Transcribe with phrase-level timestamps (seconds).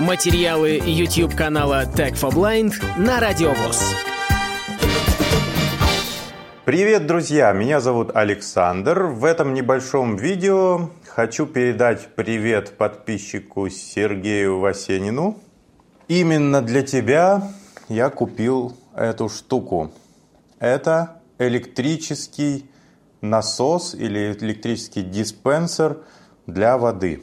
[0.00, 3.94] Материалы YouTube канала Tech for Blind на Радиовоз.
[6.64, 7.52] Привет, друзья!
[7.52, 9.04] Меня зовут Александр.
[9.04, 15.38] В этом небольшом видео хочу передать привет подписчику Сергею Васенину.
[16.08, 17.52] Именно для тебя
[17.88, 19.92] я купил эту штуку.
[20.58, 22.68] Это электрический
[23.20, 25.98] насос или электрический диспенсер
[26.48, 27.22] для воды.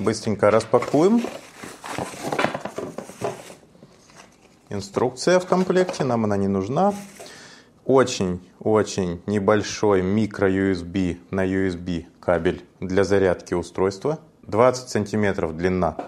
[0.00, 1.20] Быстренько распакуем.
[4.70, 6.94] Инструкция в комплекте, нам она не нужна.
[7.84, 14.20] Очень-очень небольшой микро-USB на USB кабель для зарядки устройства.
[14.44, 15.98] 20 сантиметров длина.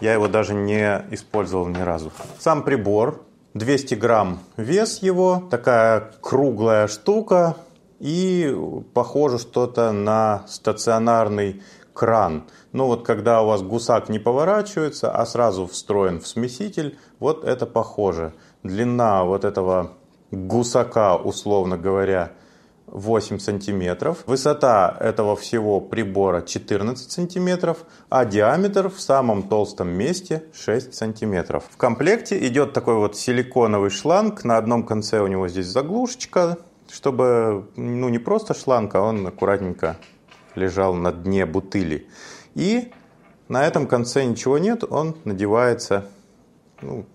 [0.00, 2.10] Я его даже не использовал ни разу.
[2.38, 3.22] Сам прибор
[3.52, 7.56] 200 грамм вес его, такая круглая штука
[7.98, 8.54] и
[8.94, 11.62] похоже что-то на стационарный
[11.92, 12.44] кран.
[12.72, 17.66] Ну вот когда у вас гусак не поворачивается, а сразу встроен в смеситель, вот это
[17.66, 18.34] похоже.
[18.62, 19.92] Длина вот этого
[20.30, 22.32] гусака, условно говоря,
[22.86, 24.22] 8 сантиметров.
[24.26, 31.64] Высота этого всего прибора 14 сантиметров, а диаметр в самом толстом месте 6 сантиметров.
[31.70, 34.44] В комплекте идет такой вот силиконовый шланг.
[34.44, 36.58] На одном конце у него здесь заглушечка,
[36.90, 39.96] чтобы ну, не просто шланг, а он аккуратненько
[40.54, 42.08] лежал на дне бутыли.
[42.54, 42.92] И
[43.48, 46.08] на этом конце ничего нет, он надевается
[46.80, 47.06] ну,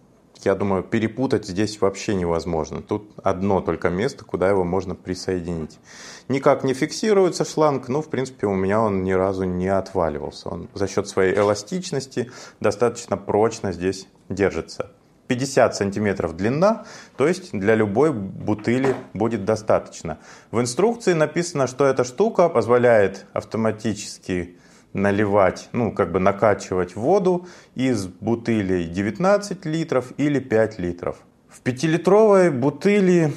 [0.45, 2.81] я думаю, перепутать здесь вообще невозможно.
[2.81, 5.79] Тут одно только место, куда его можно присоединить.
[6.27, 10.49] Никак не фиксируется шланг, но, в принципе, у меня он ни разу не отваливался.
[10.49, 14.91] Он за счет своей эластичности достаточно прочно здесь держится.
[15.27, 16.85] 50 сантиметров длина,
[17.17, 20.19] то есть для любой бутыли будет достаточно.
[20.51, 24.57] В инструкции написано, что эта штука позволяет автоматически
[24.93, 31.17] наливать, ну, как бы накачивать воду из бутылей 19 литров или 5 литров.
[31.49, 33.33] В пятилитровой бутыли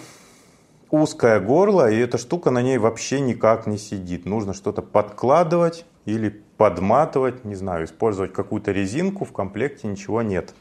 [0.91, 4.27] узкое горло, и эта штука на ней вообще никак не сидит.
[4.27, 10.55] Нужно что-то подкладывать или подматывать, не знаю, использовать какую-то резинку, в комплекте ничего нет.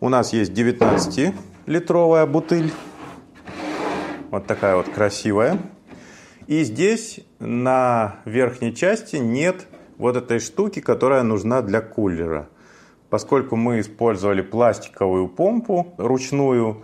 [0.00, 2.72] У нас есть 19-литровая бутыль,
[4.30, 5.58] вот такая вот красивая.
[6.46, 9.66] И здесь на верхней части нет
[9.96, 12.48] вот этой штуки, которая нужна для кулера.
[13.08, 16.82] Поскольку мы использовали пластиковую помпу ручную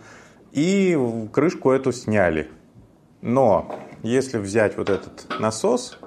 [0.52, 0.96] и
[1.32, 2.48] крышку эту сняли.
[3.20, 5.98] Но если взять вот этот насос,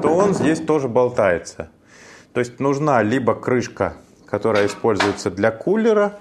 [0.00, 1.70] то он здесь тоже болтается.
[2.32, 3.94] То есть нужна либо крышка,
[4.26, 6.18] которая используется для кулера,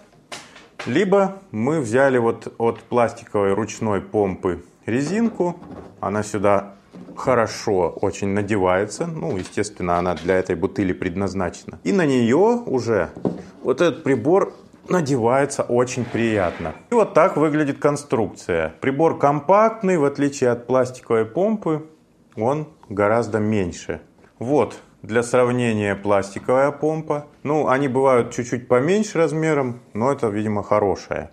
[0.85, 5.57] либо мы взяли вот от пластиковой ручной помпы резинку.
[5.99, 6.75] Она сюда
[7.15, 9.05] хорошо очень надевается.
[9.05, 11.79] Ну, естественно, она для этой бутыли предназначена.
[11.83, 13.09] И на нее уже
[13.61, 14.53] вот этот прибор
[14.89, 16.73] надевается очень приятно.
[16.89, 18.73] И вот так выглядит конструкция.
[18.79, 21.85] Прибор компактный, в отличие от пластиковой помпы,
[22.37, 24.01] он гораздо меньше.
[24.39, 27.27] Вот, для сравнения пластиковая помпа.
[27.43, 31.31] Ну, они бывают чуть-чуть поменьше размером, но это, видимо, хорошая.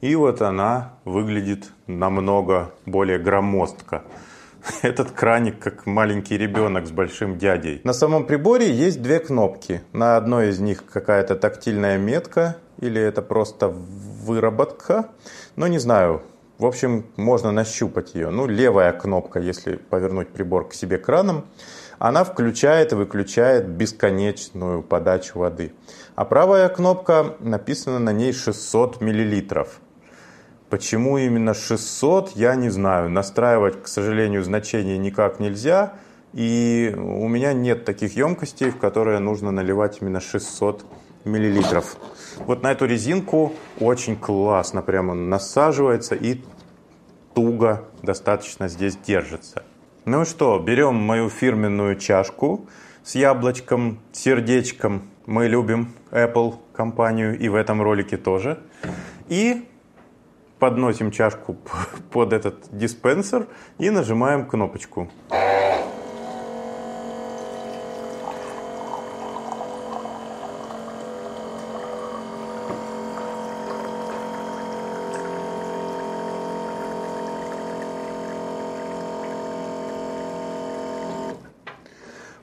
[0.00, 4.04] И вот она выглядит намного более громоздко.
[4.82, 7.80] Этот краник как маленький ребенок с большим дядей.
[7.84, 9.80] На самом приборе есть две кнопки.
[9.92, 15.08] На одной из них какая-то тактильная метка или это просто выработка.
[15.56, 16.22] Но не знаю.
[16.58, 18.30] В общем, можно нащупать ее.
[18.30, 21.46] Ну, левая кнопка, если повернуть прибор к себе краном,
[22.00, 25.72] она включает и выключает бесконечную подачу воды.
[26.16, 29.80] А правая кнопка, написано на ней 600 миллилитров.
[30.68, 33.08] Почему именно 600, я не знаю.
[33.08, 35.94] Настраивать, к сожалению, значение никак нельзя.
[36.32, 41.07] И у меня нет таких емкостей, в которые нужно наливать именно 600 миллилитров.
[42.38, 46.40] Вот на эту резинку очень классно прямо насаживается и
[47.34, 49.62] туго достаточно здесь держится.
[50.04, 52.66] Ну что, берем мою фирменную чашку
[53.04, 55.02] с яблочком, сердечком.
[55.26, 58.58] Мы любим Apple компанию и в этом ролике тоже.
[59.28, 59.68] И
[60.58, 61.56] подносим чашку
[62.10, 63.46] под этот диспенсер
[63.78, 65.10] и нажимаем кнопочку.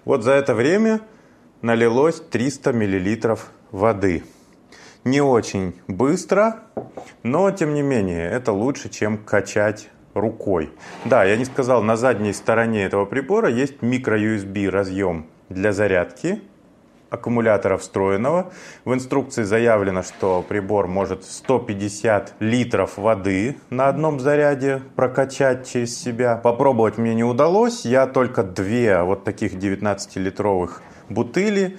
[0.06, 1.02] Вот за это время
[1.62, 4.24] налилось 300 миллилитров воды
[5.06, 6.64] не очень быстро,
[7.24, 10.72] но тем не менее это лучше, чем качать рукой.
[11.06, 16.42] Да, я не сказал, на задней стороне этого прибора есть микро-USB разъем для зарядки
[17.16, 18.52] аккумулятора встроенного.
[18.86, 26.38] В инструкции заявлено, что прибор может 150 литров воды на одном заряде прокачать через себя.
[26.38, 27.86] Попробовать мне не удалось.
[27.86, 31.78] Я только две вот таких 19-литровых бутыли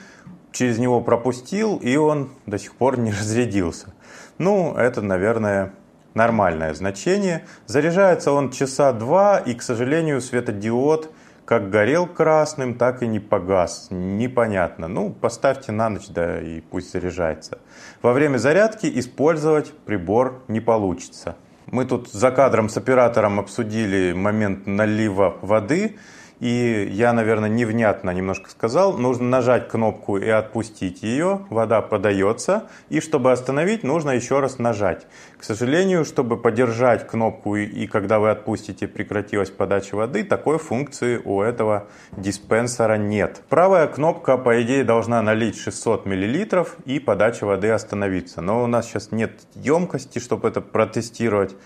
[0.53, 3.95] через него пропустил, и он до сих пор не разрядился.
[4.39, 5.73] Ну, это, наверное,
[6.15, 7.45] нормальное значение.
[7.67, 11.11] Заряжается он часа два, и, к сожалению, светодиод
[11.47, 13.87] как горел красным, так и не погас.
[13.91, 14.89] Непонятно.
[14.89, 17.61] Ну, поставьте на ночь, да и пусть заряжается.
[18.03, 21.37] Во время зарядки использовать прибор не получится.
[21.67, 25.97] Мы тут за кадром с оператором обсудили момент налива воды.
[26.41, 28.99] И я, наверное, невнятно немножко сказал.
[28.99, 31.47] Нужно нажать кнопку и отпустить ее.
[31.49, 32.69] Вода подается.
[32.91, 35.07] И чтобы остановить, нужно еще раз нажать.
[35.39, 41.41] К сожалению, чтобы подержать кнопку и когда вы отпустите, прекратилась подача воды, такой функции у
[41.41, 41.87] этого
[42.17, 43.43] диспенсера нет.
[43.49, 48.43] Правая кнопка, по идее, должна налить 600 мл и подача воды остановиться.
[48.43, 51.57] Но у нас сейчас нет емкости, чтобы это протестировать.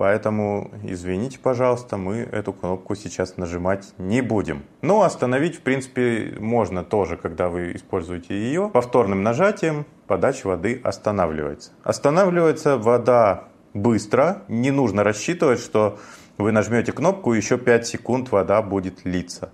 [0.00, 4.62] Поэтому, извините, пожалуйста, мы эту кнопку сейчас нажимать не будем.
[4.80, 8.70] Но остановить, в принципе, можно тоже, когда вы используете ее.
[8.72, 11.72] Повторным нажатием подача воды останавливается.
[11.82, 14.42] Останавливается вода быстро.
[14.48, 15.98] Не нужно рассчитывать, что
[16.38, 19.50] вы нажмете кнопку, и еще 5 секунд вода будет литься.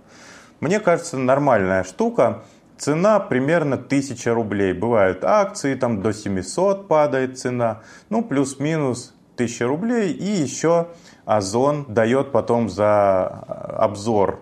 [0.61, 2.43] Мне кажется, нормальная штука.
[2.77, 4.71] Цена примерно 1000 рублей.
[4.71, 7.81] Бывают акции, там до 700 падает цена.
[8.09, 10.11] Ну, плюс-минус 1000 рублей.
[10.11, 10.87] И еще
[11.25, 14.39] Озон дает потом за обзор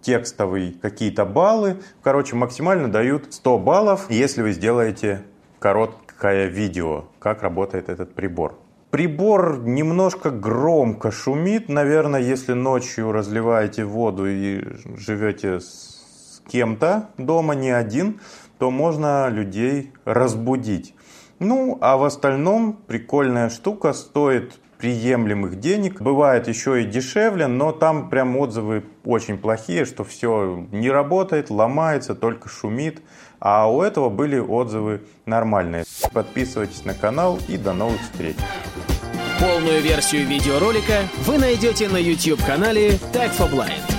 [0.00, 1.78] текстовый какие-то баллы.
[2.02, 5.22] Короче, максимально дают 100 баллов, если вы сделаете
[5.58, 8.58] короткое видео, как работает этот прибор.
[8.90, 11.68] Прибор немножко громко шумит.
[11.68, 14.64] Наверное, если ночью разливаете воду и
[14.96, 18.20] живете с кем-то дома, не один,
[18.58, 20.94] то можно людей разбудить.
[21.38, 26.00] Ну, а в остальном прикольная штука, стоит приемлемых денег.
[26.00, 32.14] Бывает еще и дешевле, но там прям отзывы очень плохие, что все не работает, ломается,
[32.14, 33.02] только шумит.
[33.40, 35.84] А у этого были отзывы нормальные.
[36.12, 38.36] Подписывайтесь на канал и до новых встреч.
[39.38, 43.97] Полную версию видеоролика вы найдете на YouTube-канале Tag for Blind.